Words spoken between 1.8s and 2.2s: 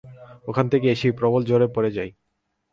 যাই।